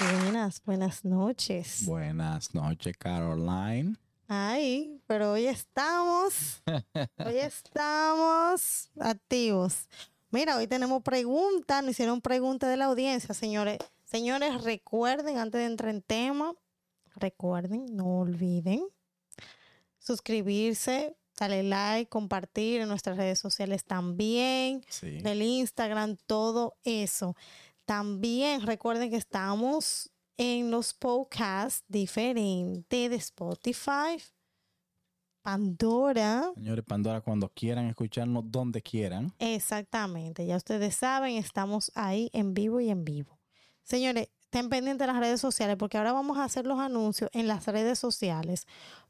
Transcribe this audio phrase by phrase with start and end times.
[0.00, 1.84] Buenas, buenas noches.
[1.84, 3.96] Buenas noches, Caroline.
[4.28, 9.88] Ay, pero hoy estamos, hoy estamos activos.
[10.30, 13.78] Mira, hoy tenemos preguntas, nos hicieron preguntas de la audiencia, señores.
[14.04, 16.54] Señores, recuerden, antes de entrar en tema,
[17.16, 18.84] recuerden, no olviden
[19.98, 25.18] suscribirse, darle like, compartir en nuestras redes sociales también, Sí.
[25.24, 27.34] el Instagram, todo eso.
[27.88, 34.22] También recuerden que estamos en los podcasts diferentes de Spotify,
[35.40, 36.52] Pandora.
[36.54, 39.32] Señores, Pandora, cuando quieran escucharnos, donde quieran.
[39.38, 43.40] Exactamente, ya ustedes saben, estamos ahí en vivo y en vivo.
[43.84, 47.48] Señores, estén pendientes de las redes sociales porque ahora vamos a hacer los anuncios en
[47.48, 48.66] las redes sociales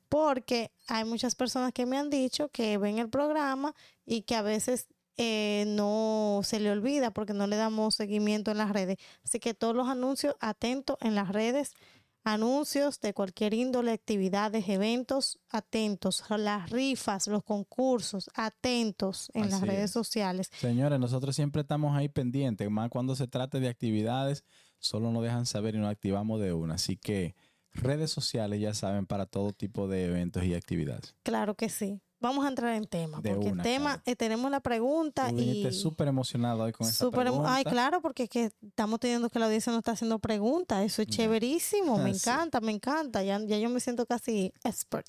[0.08, 3.74] porque hay muchas personas que me han dicho que ven el programa
[4.06, 4.86] y que a veces
[5.18, 8.98] eh, no se le olvida porque no le damos seguimiento en las redes.
[9.24, 11.74] Así que todos los anuncios, atentos en las redes,
[12.22, 19.86] anuncios de cualquier índole, actividades, eventos, atentos, las rifas, los concursos, atentos en las redes
[19.86, 19.90] es.
[19.90, 20.50] sociales.
[20.52, 24.44] Señores, nosotros siempre estamos ahí pendientes, más cuando se trate de actividades,
[24.78, 26.74] solo nos dejan saber y nos activamos de una.
[26.74, 27.34] Así que
[27.72, 31.16] redes sociales ya saben para todo tipo de eventos y actividades.
[31.24, 32.00] Claro que sí.
[32.20, 34.02] Vamos a entrar en tema, De porque una, el tema, claro.
[34.06, 35.72] eh, tenemos la pregunta Tú y...
[35.72, 37.54] súper emocionado hoy con emo- pregunta.
[37.54, 40.82] Ay, claro, porque es que estamos teniendo que la audiencia nos está haciendo preguntas.
[40.84, 41.16] Eso es Ya.
[41.16, 41.96] chéverísimo.
[41.98, 42.28] Me Sí.
[42.28, 43.22] encanta, me encanta.
[43.22, 45.06] Ya, ya yo me siento casi expert.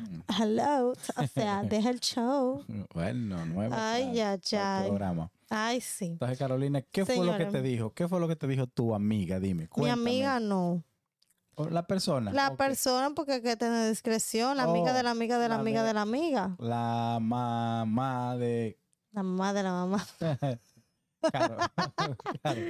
[0.00, 0.42] Mm.
[0.42, 0.90] Hello.
[1.16, 2.64] O sea, deja el show.
[2.94, 3.74] Bueno, nuevo.
[3.78, 4.88] Ay, ay, ay.
[4.88, 5.30] programa.
[5.48, 6.06] Ay, sí.
[6.06, 7.92] Entonces, Carolina, ¿qué fue lo que te dijo?
[7.92, 9.38] ¿Qué fue lo que te dijo tu amiga?
[9.40, 9.62] Dime.
[9.62, 10.02] Mi cuéntame.
[10.10, 10.82] amiga no.
[11.68, 12.32] La persona.
[12.32, 14.56] La persona, porque hay que tener discreción.
[14.56, 16.56] La amiga Oh, de la amiga de la, la amiga de- de la amiga.
[16.58, 18.78] La mamá de
[19.12, 20.06] La mamá de la mamá.
[21.22, 21.56] Claro.
[22.42, 22.60] Claro.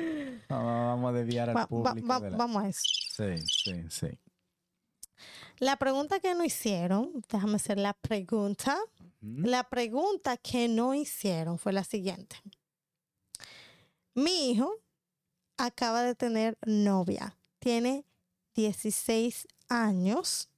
[0.49, 2.09] Vamos a desviar al Va- público.
[2.09, 2.83] va- de la- vamos a eso.
[3.17, 4.09] Sí, sí, sí.
[5.59, 8.77] La pregunta que no hicieron, déjame hacer la pregunta.
[9.21, 12.37] La pregunta que no hicieron fue la siguiente.
[14.15, 14.73] Mi hijo
[15.59, 17.37] acaba de tener novia.
[17.59, 18.05] Tiene
[18.61, 20.51] 16 años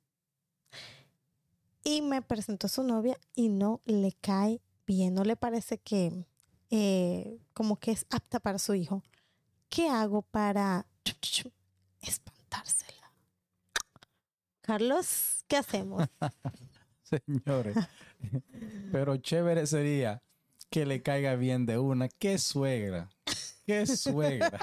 [1.85, 5.15] y me presentó a su novia y no le cae bien.
[5.15, 6.27] No le parece que
[6.71, 9.03] eh, como que es apta para su hijo.
[9.69, 10.87] ¿Qué hago para
[12.01, 13.13] espantársela?
[14.61, 16.09] Carlos, ¿qué hacemos?
[17.03, 17.77] Señores.
[18.91, 20.23] Pero chévere sería
[20.71, 22.09] que le caiga bien de una.
[22.09, 23.11] ¡Qué suegra!
[23.67, 24.59] ¡Qué suegra!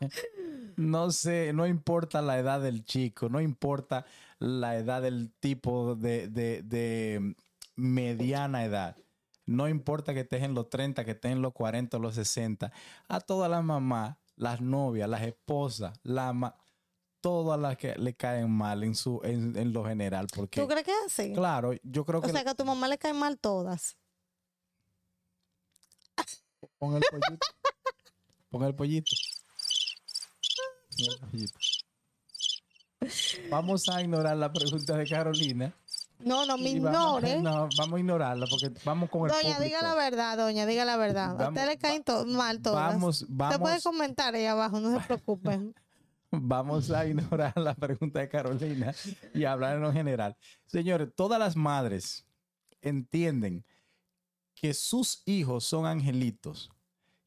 [0.90, 4.04] No sé, no importa la edad del chico, no importa
[4.38, 7.34] la edad del tipo de, de- de
[7.76, 8.96] mediana edad.
[9.46, 12.72] No importa que estés en los 30, que estés en los 40, los 60.
[13.08, 16.56] A todas las mamás, las novias, las esposas, la ma-
[17.20, 20.26] todas las que le caen mal en su en, en lo general.
[20.34, 21.32] Porque, ¿Tú crees que es así?
[21.32, 23.96] claro, yo creo O que sea, que a tu mamá le caen mal todas.
[26.78, 27.46] Pon el pollito.
[28.50, 29.12] Pon el pollito.
[33.50, 35.74] Vamos a ignorar la pregunta de Carolina.
[36.20, 37.40] No, no me vamos- ignore.
[37.40, 40.96] No, vamos a ignorarla porque vamos con el Doña, diga la verdad, doña, diga la
[40.96, 41.30] verdad.
[41.32, 42.92] a Vamos- usted le caen to- mal todas.
[42.92, 45.72] Vamos, Usted puede vamos, comentar ahí abajo, no se preocupe.
[46.30, 48.94] vamos a ignorar la pregunta de Carolina
[49.34, 50.36] y hablar en lo general.
[50.66, 52.24] Señores, todas las madres
[52.82, 53.64] entienden
[54.54, 56.70] que sus hijos son angelitos,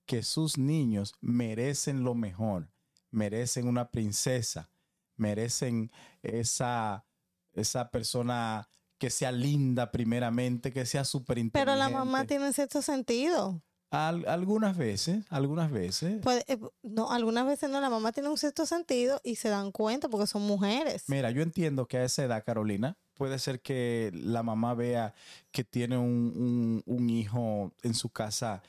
[0.06, 2.70] que sus niños merecen lo mejor,
[3.16, 4.70] merecen una princesa,
[5.16, 7.06] merecen esa,
[7.54, 8.68] esa persona
[8.98, 11.72] que sea linda primeramente, que sea súper inteligente.
[11.72, 13.62] Pero la mamá tiene cierto sentido.
[13.92, 16.22] Al- algunas veces, algunas veces.
[16.22, 19.72] Puede- eh, no, algunas veces no, la mamá tiene un cierto sentido y se dan
[19.72, 21.04] cuenta porque son mujeres.
[21.08, 25.14] Mira, yo entiendo que a esa edad, Carolina, puede ser que la mamá vea
[25.52, 28.62] que tiene un, un- un hijo en su casa,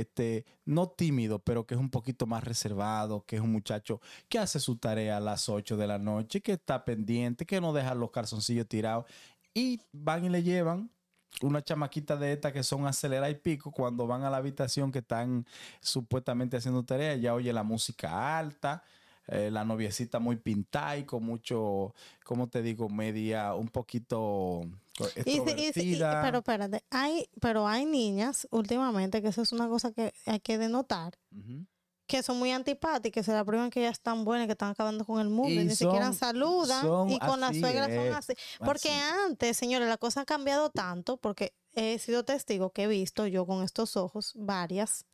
[0.00, 4.38] este, no tímido, pero que es un poquito más reservado, que es un muchacho que
[4.38, 7.94] hace su tarea a las 8 de la noche, que está pendiente, que no deja
[7.94, 9.06] los calzoncillos tirados.
[9.54, 10.90] Y van y le llevan
[11.42, 15.00] una chamaquita de estas que son acelera y pico cuando van a la habitación que
[15.00, 15.46] están
[15.80, 18.82] supuestamente haciendo tarea, ya oye la música alta,
[19.26, 21.94] eh, la noviecita muy pintada y con mucho,
[22.24, 22.88] ¿cómo te digo?
[22.88, 24.62] Media, un poquito
[25.24, 29.92] Y y y- pero espérate, hay, pero hay niñas últimamente, que eso es una cosa
[29.92, 31.18] que hay que denotar,
[32.06, 35.20] que son muy antipáticas, se la prueban que ya están buenas, que están acabando con
[35.20, 38.32] el mundo y, Y ni siquiera saludan y con la así, suegra son eh, así.
[38.64, 39.14] Porque así.
[39.26, 43.46] antes, señores, la cosa ha cambiado tanto, porque he sido testigo que he visto yo
[43.46, 45.04] con estos ojos varias,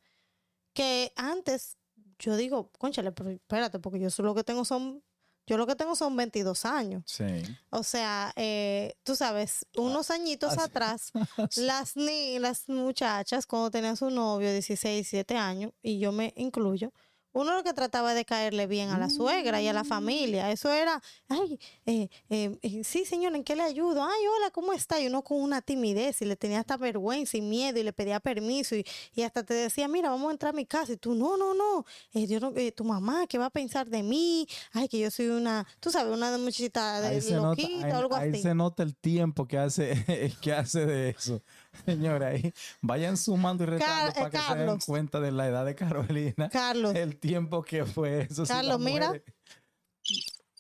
[0.73, 1.79] que antes
[2.19, 5.03] yo digo, conchale, pero espérate, porque yo solo lo que tengo son,
[5.46, 7.02] yo lo que tengo son 22 años.
[7.06, 7.25] Sí.
[7.70, 11.12] O sea, eh, tú sabes, unos añitos atrás,
[11.56, 16.93] las, ni, las muchachas, cuando tenían su novio, 16, 17 años, y yo me incluyo,
[17.35, 20.51] uno lo que trataba de caerle bien a la suegra y a la familia.
[20.51, 24.03] Eso era, ay, eh, eh, eh, sí, señor, ¿en qué le ayudo?
[24.03, 24.99] Ay, hola, ¿cómo está?
[25.01, 28.21] Y uno con una timidez y le tenía hasta vergüenza y miedo y le pedía
[28.21, 30.93] permiso y, y hasta te decía, mira, vamos a entrar a mi casa.
[30.93, 31.85] Y tú, no, no, no,
[32.15, 34.47] eh, yo no eh, tu mamá, ¿qué va a pensar de mí?
[34.73, 37.97] Ay, que yo soy una, tú sabes, una muchachita de Ahí nota, loquita ahí- o
[37.97, 38.43] algo ahí así.
[38.43, 39.93] se nota el tiempo que hace,
[40.41, 41.43] que hace de eso.
[41.87, 45.47] Señora, ahí vayan sumando y retando Car- eh, para que se den cuenta de la
[45.49, 46.49] edad de Carolina.
[46.50, 48.47] Carlos, El tiempo que fue eso.
[48.47, 49.06] si Carlos, mira.
[49.09, 49.25] mujer-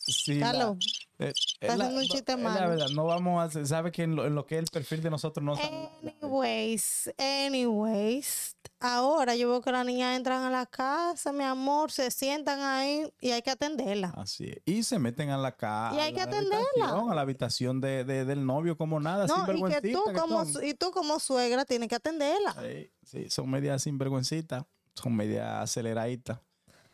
[0.06, 0.76] Sí, la- Carlos,
[1.18, 1.32] eh,
[1.62, 2.68] la- haciendo un chiste es La malo.
[2.70, 5.02] verdad, no vamos a hacer, sabe que en lo, en lo que es el perfil
[5.02, 8.53] de nosotros no Anyways, anyways,
[8.86, 13.10] ahora yo veo que las niñas entran a la casa, mi amor, se sientan ahí
[13.20, 14.12] y hay que atenderla.
[14.16, 14.58] Así es.
[14.66, 15.96] Y se meten a la casa.
[15.96, 16.58] Y hay que a la atenderla.
[16.88, 19.26] habitación, A la habitación de, de- del novio como nada.
[19.26, 20.64] No, y que tú como son.
[20.64, 22.54] y tú como suegra tienes que atenderla.
[22.60, 24.64] Sí, sí, son medias sinvergüencitas.
[24.94, 26.38] Son medias aceleraditas.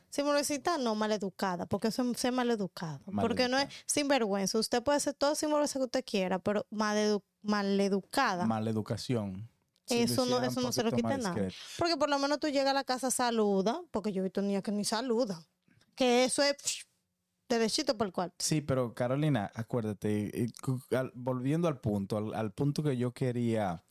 [0.09, 3.01] Sinvergüencita no maleducada, porque eso es ser maleducado.
[3.21, 4.59] Porque no es sinvergüenza.
[4.59, 8.47] Usted puede ser todo sinvergüenza que usted quiera, pero maledu- maleducada.
[8.47, 9.50] Mala educación.
[9.95, 11.31] Si Eso no- eso no se lo quita nada.
[11.35, 11.55] discreto.
[11.79, 14.63] Porque por lo menos tú llegas a la casa, saluda, porque yo he visto niñas
[14.63, 15.45] que ni saludan.
[15.95, 16.85] Que eso es psh,
[17.49, 18.37] derechito por el cuarto.
[18.39, 20.49] Sí, pero Carolina, acuérdate, eh,
[21.15, 23.83] volviendo al punto, al, al punto que yo quería.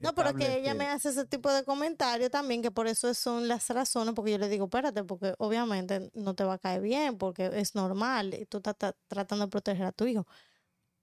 [0.00, 0.76] No, pero que ella establecer.
[0.78, 4.38] me hace ese tipo de comentarios también, que por eso son las razones, porque yo
[4.38, 8.44] le digo, espérate, porque obviamente no te va a caer bien, porque es normal, y
[8.46, 10.26] tú estás ta- tratando de proteger a tu hijo.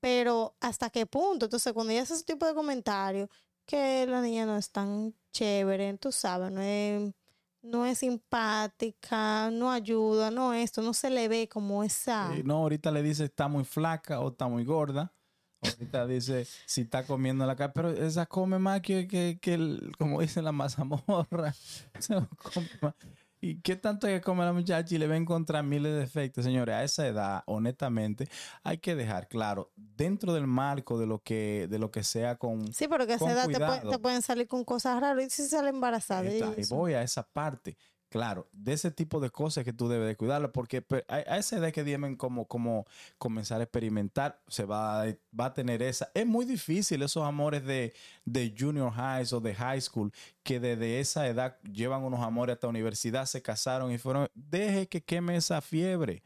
[0.02, 1.46] Pero ¿hasta qué punto?
[1.46, 3.30] Entonces, cuando ella hace ese tipo de comentarios,
[3.70, 7.14] que la niña no es tan chévere, tú sabes, no es,
[7.62, 12.36] no es simpática, no ayuda, no esto, no se le ve como esa...
[12.36, 15.14] Eh, no, ahorita le dice está muy flaca o está muy gorda.
[15.62, 19.54] Ahorita dice si está comiendo en la casa, pero esa come más que, que, que
[19.54, 21.54] el- como dice la mazamorra.
[22.00, 22.96] Se lo come más.
[23.42, 26.44] ¿Y qué tanto que come la muchacha y le va a encontrar miles de defectos,
[26.44, 26.76] señores?
[26.76, 28.28] A esa edad, honestamente,
[28.64, 32.72] hay que dejar claro, dentro del marco de lo que, de lo que sea con...
[32.74, 33.90] Sí, pero que a esa edad te, puede- cuidado.
[33.92, 36.26] te pueden salir con cosas raras y si sale embarazada.
[36.26, 37.78] y Está, y voy a esa parte.
[38.10, 41.72] Claro, de ese tipo de cosas que tú debes de cuidarlo, porque a, esa edad
[41.72, 42.86] que deben como, como
[43.20, 46.10] comenzar a experimentar, se va a, va a tener esa.
[46.16, 47.94] Es muy difícil esos amores de,
[48.26, 50.12] de junior highs o de high school,
[50.42, 54.28] que desde esa edad llevan unos amores hasta universidad, se casaron y fueron.
[54.34, 56.24] Deje que queme esa fiebre.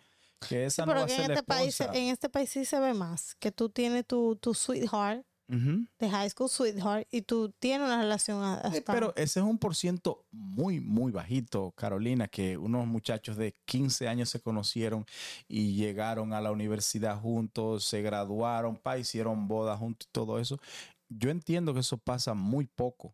[0.48, 2.64] Que esa Sí, no va a en ser la este, país, en este país sí
[2.64, 5.86] se ve más, que tú tienes tu, tu sweetheart, Ujú.
[6.00, 8.94] de high school sweetheart, y tú tienes una relación Eh, hasta...
[8.94, 14.08] Pero ese es un por ciento muy, muy bajito, Carolina, que unos muchachos de 15
[14.08, 15.06] años se conocieron
[15.48, 20.60] y llegaron a la universidad juntos, se graduaron, pa, hicieron bodas juntos y todo eso.
[21.10, 23.14] Yo entiendo que eso pasa muy poco.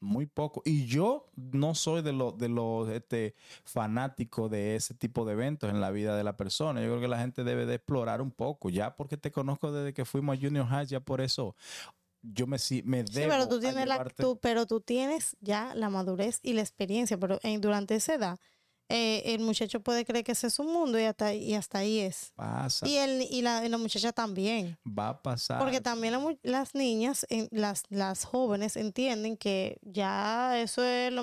[0.00, 0.62] Muy poco.
[0.64, 5.68] Y yo no soy de los de los este, fanáticos de ese tipo de eventos
[5.70, 6.80] en la vida de la persona.
[6.80, 8.70] Yo creo que la gente debe de explorar un poco.
[8.70, 11.54] Ya porque te conozco desde que fuimos a Junior High, ya por eso
[12.22, 15.88] yo me, me debo Sí, pero tú tienes la, tú- pero tú tienes ya la
[15.90, 18.38] madurez y la experiencia, pero en, durante esa edad,
[18.90, 22.00] eh, el muchacho puede creer que ese es su mundo y hasta, y hasta ahí
[22.00, 22.32] es.
[22.34, 24.78] Pasa, Y, el, y, la, y la muchacha también.
[24.86, 25.58] va a pasar.
[25.58, 31.22] Porque también la las niñas, las, las jóvenes entienden que ya eso es lo,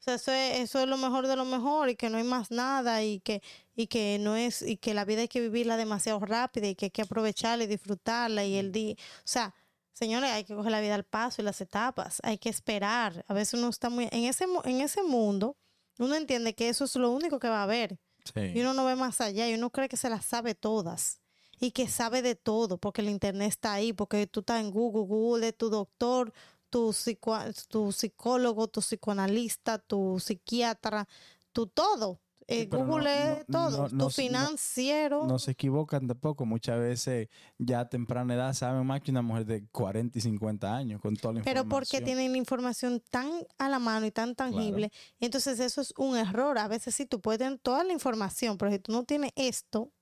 [0.00, 2.24] o sea, eso es, eso es lo mejor de lo mejor y que no hay
[2.24, 3.42] más nada y que,
[3.76, 6.86] y que no es, y que la vida hay que vivirla demasiado rápida y que
[6.86, 9.54] hay que aprovecharla y disfrutarla y el día, o sea,
[9.92, 13.24] señores, hay que coger la vida al paso y las etapas, hay que esperar.
[13.28, 15.56] A veces uno está muy, en ese, en ese mundo,
[16.04, 17.98] uno entiende que eso es lo único que va a haber.
[18.34, 18.40] Sí.
[18.54, 21.20] Y uno no ve más allá y uno cree que se las sabe todas
[21.58, 25.06] y que sabe de todo porque el internet está ahí, porque tú estás en Google,
[25.06, 26.32] Google es tu doctor,
[26.68, 27.38] tu, psico-
[27.68, 31.06] tu psicólogo, tu psicoanalista, tu psiquiatra,
[31.52, 32.20] tu todo.
[32.52, 35.24] Eh, pero Google es no- todo, no- tu no financiero.
[35.26, 36.44] no se equivocan tampoco.
[36.44, 37.28] Muchas veces
[37.58, 41.14] ya a temprana edad saben más que una mujer de 40 y 50 años con
[41.16, 41.68] toda la pero información.
[41.68, 44.90] porque tienen la información tan a la mano y tan tangible.
[45.20, 46.58] Entonces eso es un error.
[46.58, 49.92] A veces sí, tú puedes tener toda la información, pero si tú no tienes esto,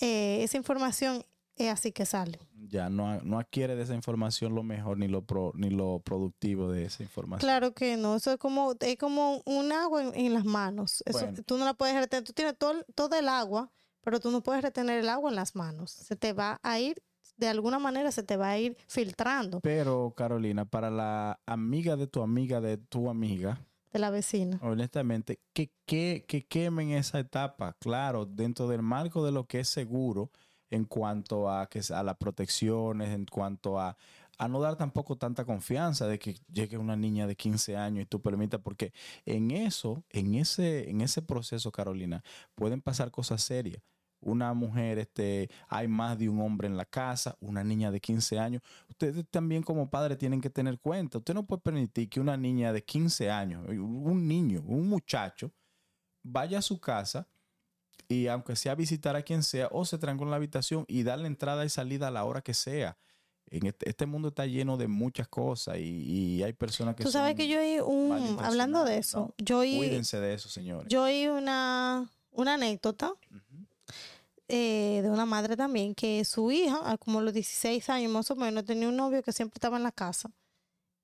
[0.00, 1.24] eh, esa información
[1.58, 2.38] es así que sale.
[2.70, 6.70] Ya no, no adquiere de esa información lo mejor ni lo pro- ni lo productivo
[6.70, 7.48] de esa información.
[7.48, 11.02] Claro que no, eso es como, es como un agua en, en las manos.
[11.06, 11.42] Eso, Bueno.
[11.46, 13.70] Tú no la puedes retener, tú tienes todo, todo el agua,
[14.02, 15.90] pero tú no puedes retener el agua en las manos.
[15.92, 17.02] Se te va a ir,
[17.36, 22.06] de alguna manera se te va a ir filtrando Pero, Carolina, para la amiga de
[22.06, 24.58] tu amiga de tu amiga, de de la vecina.
[24.62, 29.68] Honestamente, que, que, que quemen esa etapa, claro, dentro del marco de lo que es
[29.68, 30.30] seguro
[30.70, 33.96] en cuanto a, que, a las protecciones, en cuanto a,
[34.38, 38.06] a no dar tampoco tanta confianza de que llegue una niña de 15 años y
[38.06, 38.92] tú permitas, porque
[39.26, 42.22] en eso, en ese, en ese proceso, Carolina,
[42.54, 43.82] pueden pasar cosas serias
[44.20, 48.38] una mujer, este, hay más de un hombre en la casa, una niña de 15
[48.38, 48.62] años.
[48.88, 51.18] Ustedes también como padres tienen que tener cuenta.
[51.18, 55.52] Usted no puede permitir que una niña de 15 años, un niño, un muchacho,
[56.22, 57.28] vaya a su casa
[58.08, 61.26] y aunque sea visitar a quien sea, o se tranque en la habitación y darle
[61.26, 62.96] entrada y salida a la hora que sea.
[63.50, 67.04] En este, este mundo está lleno de muchas cosas y, hay personas que...
[67.04, 68.38] Tú sabes que yo oí un...
[68.40, 69.76] Hablando de eso, yo oí...
[69.76, 70.88] Cuídense de eso, señores.
[70.88, 73.14] Yo oí una, una anécdota.
[74.50, 78.64] Eh, de una madre también, que su hija, como los 16 años más o menos,
[78.64, 80.30] tenía un novio que siempre estaba en la casa.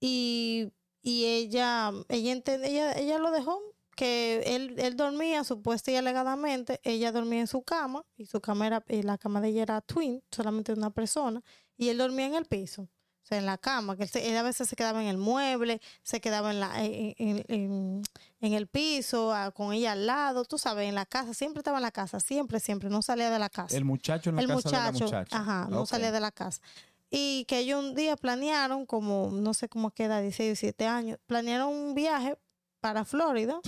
[0.00, 3.60] Y, y ella, ella, ella, ella lo dejó,
[3.94, 8.66] que él, él dormía supuesta y alegadamente, ella dormía en su cama, y su cama
[8.66, 11.42] era, y la cama de ella era twin, solamente una persona,
[11.76, 12.82] y él dormía en el piso.
[13.24, 16.20] O sea, en la cama, que él, a veces se quedaba en el mueble, se
[16.20, 18.02] quedaba en, la, en,
[18.42, 21.90] el piso, con ella al lado, tú sabes, en la casa, siempre estaba en la
[21.90, 23.74] casa, siempre, siempre, no salía de la casa.
[23.74, 25.38] El muchacho en la el casa muchacho, de la muchacha.
[25.38, 26.60] Ajá, no salía de la casa.
[27.08, 31.68] Y que ellos un día planearon, como, no sé cómo queda, 16, 17 años, planearon
[31.72, 32.36] un viaje
[32.84, 33.62] para Florida.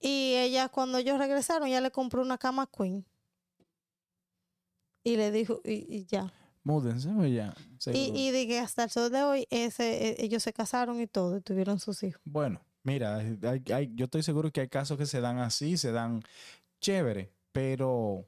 [0.00, 3.06] Y ella, cuando ellos regresaron, ya le compró una cama queen.
[5.04, 6.32] Y le dijo, y ya.
[6.64, 7.54] Múdense, pues ya.
[7.94, 11.06] Y, y de que hasta el sol de hoy ese, e, ellos se casaron y
[11.06, 12.20] todo, y tuvieron sus hijos.
[12.24, 13.18] Bueno, mira,
[13.72, 16.20] hay, yo estoy seguro que hay casos que se dan así, se dan
[16.80, 18.26] chévere, pero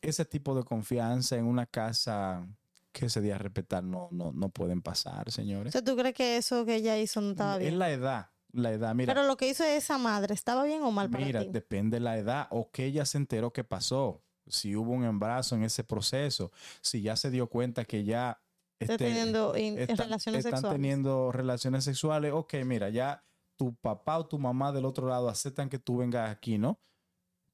[0.00, 2.46] ese tipo de confianza en una casa
[2.92, 5.74] que se día a respetar no, no, no pueden pasar, señores.
[5.74, 7.72] O ¿tú crees que eso que ella hizo no estaba bien?
[7.72, 8.33] Es la edad.
[8.54, 9.12] La edad, mira.
[9.12, 12.16] Pero lo que hizo esa madre, ¿estaba bien o mal para Mira, depende de la
[12.16, 16.52] edad o que ella se enteró que pasó si hubo un embarazo en ese proceso,
[16.80, 18.40] si ya se dio cuenta que ya
[18.78, 23.24] está teniendo relaciones están teniendo relaciones sexuales, ok, mira, ya
[23.56, 26.80] tu papá o tu mamá del otro lado aceptan que tú vengas aquí, ¿no?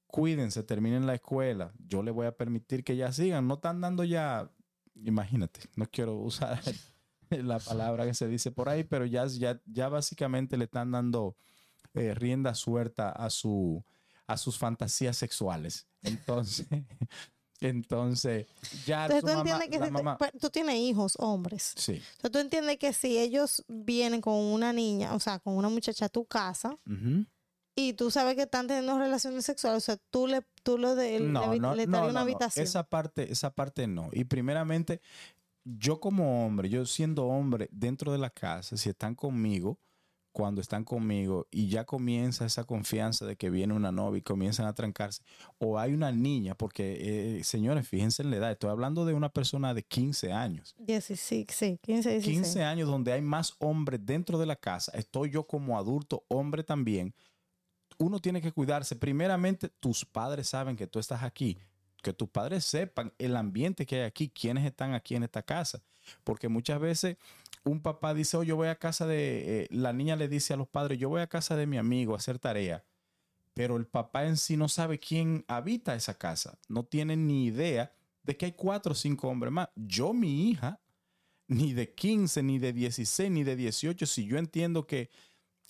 [0.07, 1.73] Cuídense, terminen la escuela.
[1.79, 3.47] Yo le voy a permitir que ya sigan.
[3.47, 4.51] No están dando ya,
[4.97, 6.61] imagínate, no quiero usar
[7.43, 11.37] la palabra que se dice por ahí, pero ya, ya, ya básicamente le están dando
[11.95, 13.85] eh, rienda suelta a su
[14.31, 15.87] a sus fantasías sexuales.
[16.03, 16.67] Entonces,
[17.61, 18.47] entonces
[18.87, 19.27] ya tú,
[19.69, 21.75] que tú tienes hijos, hombres.
[21.77, 21.95] Sí.
[21.95, 26.07] Entonces tú entiendes que si ellos vienen con una niña, o sea, con una muchacha
[26.07, 26.79] a tu casa,
[27.75, 31.19] y tú sabes que están teniendo relaciones sexuales, o sea, tú le, tú lo de,
[31.19, 32.65] no, le, no, le no, una habitación.
[32.65, 34.11] Esa parte, esa parte no.
[34.13, 35.01] Y primeramente,
[35.65, 39.79] yo como hombre, yo siendo hombre dentro de la casa, si están conmigo,
[40.33, 44.67] cuando están conmigo y ya comienza esa confianza de que viene una novia y comienzan
[44.67, 45.23] a trancarse,
[45.59, 49.29] o hay una niña, porque eh, señores, fíjense en la edad, estoy hablando de una
[49.29, 50.77] persona de 15 años.
[50.87, 51.17] Sí, sí,
[51.49, 52.25] sí, 15, 16.
[52.25, 56.63] 15 años donde hay más hombres dentro de la casa, estoy yo como adulto, hombre
[56.63, 57.15] también.
[57.99, 58.97] Uno tiene que cuidarse.
[58.97, 61.59] Primeramente, tus padres saben que tú estás aquí,
[62.03, 65.83] que tus padres sepan el ambiente que hay aquí, quiénes están aquí en esta casa,
[66.25, 67.17] porque muchas veces
[67.65, 70.57] un papá dice, oh, yo voy a casa de, eh, la niña le dice a
[70.57, 72.85] los padres, yo voy a casa de mi amigo a hacer tarea,
[73.55, 77.93] pero el papá en sí no sabe quién habita esa casa, no tiene ni idea
[78.23, 79.69] de que hay cuatro o cinco hombres más.
[79.75, 80.81] Yo, mi hija,
[81.49, 85.11] ni de 15, ni de 16, ni de 18, si yo entiendo que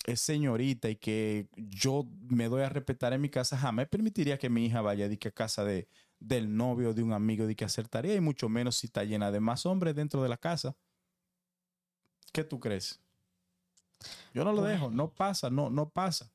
[0.07, 4.51] es señorita y que yo me doy a respetar en mi casa, jamás permitiría que
[4.51, 5.89] mi hija vaya a casa de,
[6.21, 9.33] del novio de un amigo de que hacer tarea, y mucho menos si está llena
[9.33, 10.77] de más hombres dentro de la casa.
[12.33, 13.01] ¿Qué tú crees?
[14.33, 16.31] Yo no lo dejo, no pasa, no, no pasa.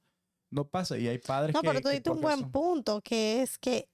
[0.50, 0.98] No pasa.
[0.98, 1.58] Y hay padres que.
[1.58, 3.90] No, pero tú diste un buen punto, que es que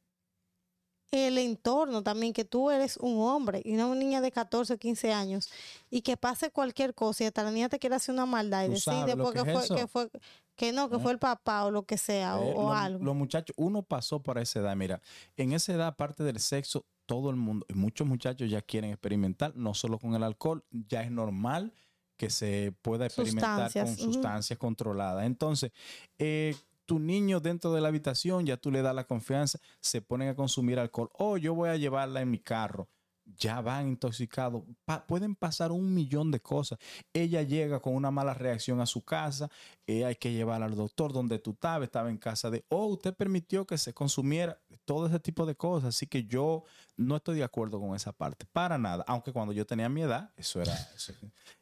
[1.11, 4.77] el entorno también, que tú eres un hombre y no una niña de 14 o
[4.77, 5.49] 15 años,
[5.89, 8.69] y que pase cualquier cosa y hasta la niña te quiere hacer una maldad y
[8.69, 10.09] decide porque que fue, que fue,
[10.55, 13.03] que no, que fue el papá o lo que sea, o, eh, algo.
[13.03, 15.01] Los muchachos, uno pasó por esa edad, mira,
[15.35, 19.73] en esa edad, aparte del sexo, todo el mundo, muchos muchachos ya quieren experimentar, no
[19.73, 21.73] solo con el alcohol, ya es normal
[22.15, 25.25] que se pueda experimentar con sustancias controladas.
[25.25, 25.71] Entonces,
[26.19, 26.55] eh,
[26.91, 30.35] tu niño dentro de la habitación, ya tú le das la confianza, se ponen a
[30.35, 31.09] consumir alcohol.
[31.13, 32.89] Oh, yo voy a llevarla en mi carro.
[33.37, 34.63] Ya van intoxicados.
[35.07, 36.79] pueden pasar un millón de cosas.
[37.13, 39.49] Ella llega con una mala reacción a su casa.
[39.87, 41.85] Eh, hay que llevarla al doctor donde tú estabas.
[41.85, 44.59] Estaba en casa de, oh, usted permitió que se consumiera.
[44.85, 45.89] todo ese tipo de cosas.
[45.89, 46.63] Así que yo
[46.97, 49.03] no estoy de acuerdo con esa parte, para nada.
[49.07, 51.13] Aunque cuando yo tenía mi edad, eso era, eso,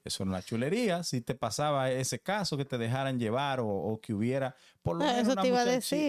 [0.03, 1.03] era una chulería.
[1.03, 5.33] Si te pasaba ese caso, que te dejaran llevar o, que hubiera por lo, menos
[5.33, 5.43] una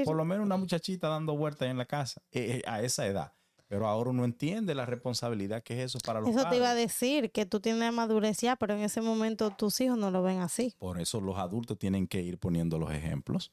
[0.05, 3.33] por lo menos una muchachita dando vueltas en la casa eh, eh, a esa edad.
[3.71, 6.75] Pero ahora uno entiende la responsabilidad que es eso para los Eso te iba a
[6.75, 10.41] decir, que tú tienes madurez ya, pero en ese momento tus hijos no lo ven
[10.41, 10.75] así.
[10.77, 13.53] Por eso los adultos tienen que ir poniendo los ejemplos.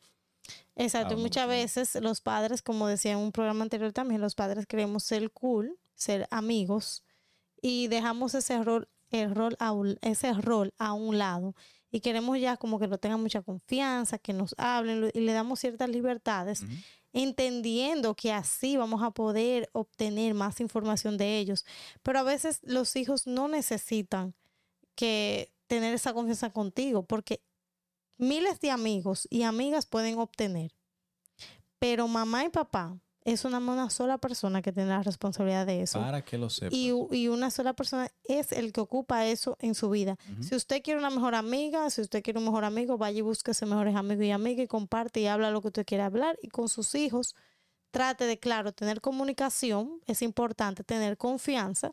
[0.76, 4.66] Exacto, y muchas veces los padres, como decía en un programa anterior también, los padres
[4.66, 7.04] queremos ser cool, ser amigos,
[7.62, 9.72] y dejamos ese rol, el rol a
[10.02, 11.54] ese rol a un lado.
[11.92, 15.60] Y queremos ya como que no tengan mucha confianza, que nos hablen y le damos
[15.60, 16.64] ciertas libertades
[17.14, 21.66] entendiendo que así vamos a poder obtener más información de ellos.
[22.04, 24.36] Pero a veces los hijos no necesitan
[24.96, 27.42] que tener esa confianza contigo porque
[28.18, 30.76] miles de amigos y amigas pueden obtener.
[31.80, 36.00] Pero mamá y papá es una, sola persona que tiene la responsabilidad de eso.
[36.00, 36.74] Para que lo sepa.
[36.74, 40.16] Y, una sola persona es el que ocupa eso en su vida.
[40.40, 43.66] Si usted quiere una mejor amiga, si usted quiere un mejor amigo, vaya y búsquese
[43.66, 46.40] mejores amigos y amigas y comparte y habla lo que usted quiere hablar.
[46.42, 47.36] Y con sus hijos,
[47.92, 50.00] trate de, claro, tener comunicación.
[50.06, 51.92] Es importante tener confianza.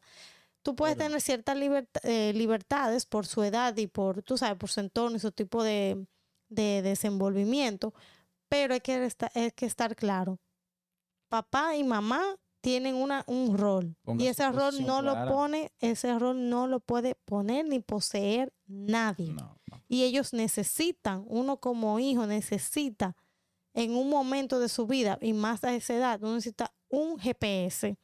[0.62, 1.58] Tú puedes tener ciertas
[2.04, 5.64] eh, libertades por su edad y por, tú sabes, por su entorno y su tipo
[5.64, 6.06] de,
[6.48, 7.92] desenvolvimiento,
[8.48, 10.38] pero hay que, hay que estar claro
[11.28, 12.22] papá y mamá
[12.60, 13.94] tienen una, un rol.
[14.18, 19.36] y ese rol no lo pone, ese rol no lo puede poner ni poseer nadie.
[19.86, 23.16] Y ellos necesitan, uno como hijo necesita
[23.74, 27.98] en un momento de su vida y más a esa edad, uno necesita un GPS.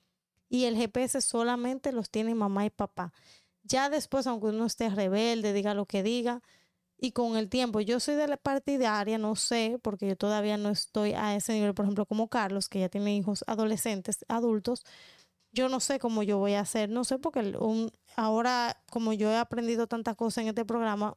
[0.51, 3.13] Y el GPS solamente los tiene mamá y papá.
[3.63, 6.43] Ya después, aunque uno esté rebelde, diga lo que diga,
[7.03, 10.69] y con el tiempo, yo soy de la partidaria, no sé, porque yo todavía no
[10.69, 14.85] estoy a ese nivel, por ejemplo, como Carlos, que ya tiene hijos adolescentes, adultos,
[15.51, 17.57] yo no sé cómo yo voy a hacer, no sé, porque
[18.17, 21.17] ahora como yo he aprendido tantas cosas en este programa,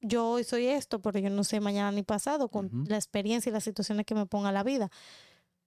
[0.00, 3.52] yo hoy soy esto, pero yo no sé mañana ni pasado con la experiencia y
[3.52, 4.90] las situaciones que me ponga la vida.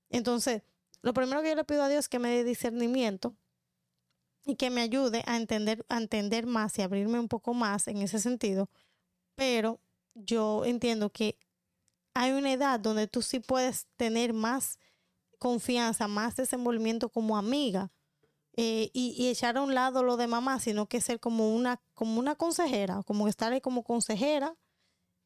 [0.10, 0.64] Entonces,
[1.04, 3.36] lo primero que yo le pido a Dios es que me dé discernimiento
[4.46, 7.98] y que me ayude a entender, a entender más y abrirme un poco más en
[7.98, 8.70] ese sentido
[9.38, 9.80] pero
[10.16, 11.38] yo entiendo que
[12.16, 14.80] hay una edad donde tú sí puedes tener más
[15.38, 17.92] confianza, más desenvolvimiento como amiga
[18.58, 22.20] eh, y, echar a un lado lo de mamá, sino que ser como una, como
[22.20, 24.56] una consejera, como estar ahí como consejera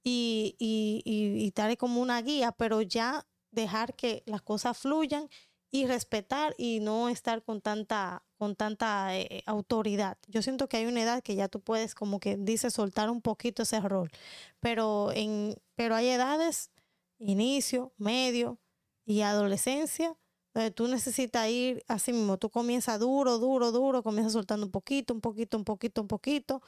[0.04, 5.30] y, y, y estar ahí como una guía, pero ya dejar que las cosas fluyan
[5.72, 10.18] y respetar y no estar con tanta con tanta eh, autoridad.
[10.28, 13.22] Yo siento que hay una edad que ya tú puedes como que dice soltar un
[13.22, 14.12] poquito ese rol,
[14.60, 16.72] pero en pero hay edades
[17.20, 18.60] inicio, medio
[19.06, 20.18] y adolescencia
[20.54, 25.14] donde tú necesitas ir así mismo, tú comienzas duro, duro, duro, comienzas soltando un poquito,
[25.14, 26.62] un poquito, un poquito, un poquito,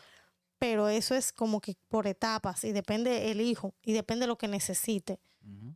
[0.57, 4.37] pero eso es como que por etapas y depende el hijo y depende de lo
[4.37, 5.19] que necesite.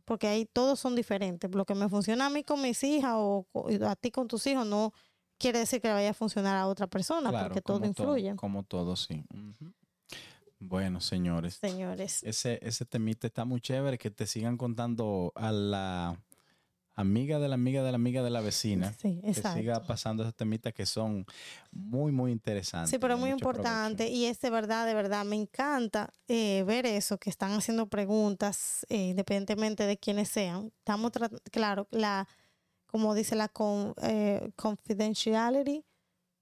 [0.08, 1.54] Porque ahí todos son diferentes.
[1.54, 3.46] Lo que me funciona a mí con mis hijas o
[3.86, 4.92] a ti con tus hijos no
[5.38, 8.34] quiere decir que vaya a funcionar a otra persona, porque todo influye.
[8.36, 9.24] como todo, sí.
[10.58, 11.54] Bueno, señores.
[11.54, 12.22] Señores.
[12.24, 16.20] Ese, ese temita está muy chévere, que te sigan contando a la
[17.00, 18.92] amiga de la amiga de la amiga de la vecina.
[19.00, 21.24] Sí, Que siga pasando esos temitas que son
[21.70, 22.90] muy, muy interesantes.
[22.90, 24.08] Sí, pero muy importante.
[24.08, 28.84] Y es de verdad, de verdad, me encanta eh, ver eso, que están haciendo preguntas,
[28.88, 30.72] eh, independientemente de quiénes sean.
[30.78, 31.12] Estamos,
[31.52, 32.26] claro, la
[32.86, 35.84] como dice la con, eh, confidentiality.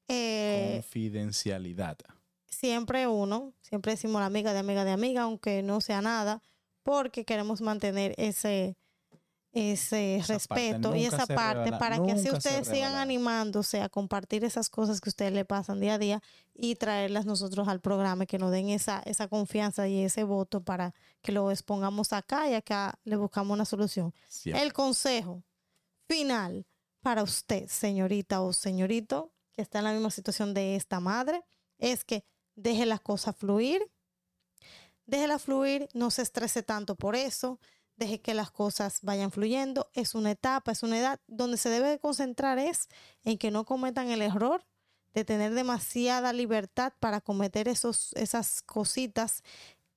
[0.08, 1.98] Confidencialidad.
[2.48, 6.40] Siempre uno, siempre decimos la amiga de amiga de amiga, aunque no sea nada,
[6.82, 8.76] porque queremos mantener ese,
[9.56, 15.00] ese respeto y esa parte para que así ustedes sigan animándose a compartir esas cosas
[15.00, 16.22] que ustedes le pasan día a día
[16.54, 20.94] y traerlas nosotros al programa, que nos den esa, esa confianza y ese voto para
[21.22, 24.12] que lo expongamos acá y acá le buscamos una solución.
[24.44, 25.42] El consejo
[26.06, 26.66] final
[27.00, 31.42] para usted, señorita o señorito, que está en la misma situación de esta madre,
[31.78, 33.90] es que deje las cosas fluir,
[35.06, 37.58] déjela fluir, no se estrese tanto por eso,
[37.96, 39.90] deje que las cosas vayan fluyendo.
[39.94, 42.88] Es una etapa, es una edad donde se debe concentrar es
[43.24, 44.64] en que no cometan el error
[45.14, 49.42] de tener demasiada libertad para cometer esos, esas cositas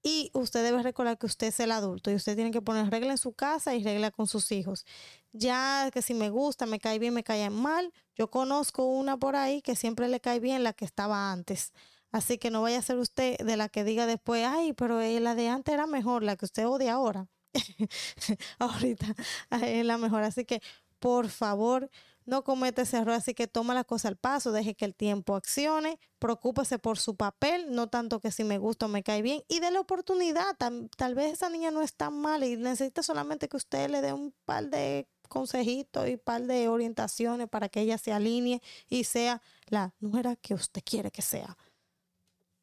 [0.01, 3.11] y usted debe recordar que usted es el adulto y usted tiene que poner regla
[3.11, 4.85] en su casa y regla con sus hijos.
[5.33, 7.93] Ya que si me gusta, me cae bien, me cae mal.
[8.15, 11.73] Yo conozco una por ahí que siempre le cae bien la que estaba antes.
[12.11, 15.35] Así que no vaya a ser usted de la que diga después, ay, pero la
[15.35, 17.27] de antes era mejor, la que usted odia ahora.
[18.59, 19.15] Ahorita
[19.61, 20.23] es la mejor.
[20.23, 20.61] Así que
[20.99, 21.89] por favor,
[22.25, 25.35] no comete ese error, así que toma la cosa al paso, deje que el tiempo
[25.35, 29.43] accione, preocúpese por su papel, no tanto que si me gusta o me cae bien,
[29.47, 30.55] y dé la oportunidad.
[30.57, 34.01] Tal, tal vez esa niña no es tan mala y necesita solamente que usted le
[34.01, 39.05] dé un par de consejitos y par de orientaciones para que ella se alinee y
[39.05, 41.57] sea la mujer que usted quiere que sea.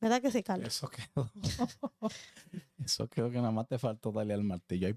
[0.07, 0.69] ¿Verdad que sí, Carlos?
[0.69, 1.29] Eso quedó.
[2.79, 4.87] Eso quedó que nada más te faltó darle al martillo.
[4.87, 4.95] Ahí.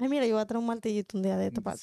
[0.00, 1.62] Ay, mira, yo voy a traer un martillito un día de esto.
[1.62, 1.76] Para...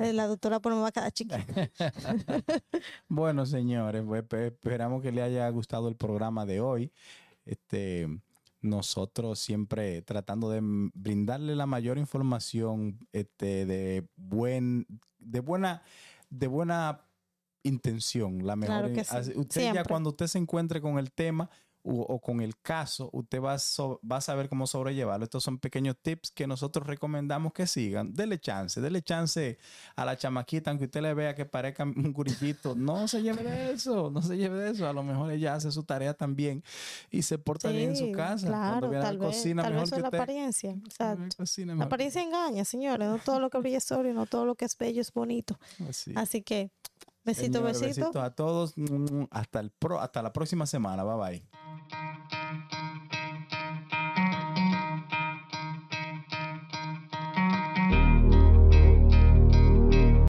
[0.00, 1.44] Eh, La doctora por me va a quedar chiquita.
[3.08, 6.90] bueno, señores, pues, pe- esperamos que le haya gustado el programa de hoy.
[7.44, 8.08] Este,
[8.60, 10.60] nosotros siempre tratando de
[10.94, 14.86] brindarle la mayor información este, de buen,
[15.20, 15.82] de buena,
[16.28, 17.02] de buena
[17.62, 18.90] intención, la mejor.
[18.90, 21.48] Claro que sí, Usted ya cuando usted se encuentre con el tema
[21.84, 25.24] o, con el caso, usted va a, so- va a saber cómo sobrellevarlo.
[25.24, 28.14] Estos son pequeños tips que nosotros recomendamos que sigan.
[28.14, 29.58] Dele chance, dele chance
[29.96, 32.76] a la chamaquita, aunque usted le vea que parezca un gurillito.
[32.76, 34.86] No se lleve de eso, no se lleve de eso.
[34.86, 36.62] A lo mejor ella hace su tarea también
[37.10, 38.46] y se porta bien en su casa.
[38.46, 40.18] Cuando Claro, viene a tal la vez, cocina tal mejor vez que es la usted.
[40.20, 40.70] apariencia.
[40.70, 41.22] Cuando Exacto.
[41.24, 43.08] la cocina apariencia engaña, señores.
[43.08, 45.12] No todo lo que brilla es oro y no todo lo que es bello es
[45.12, 45.58] bonito.
[46.14, 46.70] Así que,
[47.24, 47.86] Besito, Señor, besito.
[47.86, 48.74] Besitos a todos.
[48.76, 51.04] Mm, hasta, el pro, hasta la próxima semana.
[51.04, 52.28] Bye bye.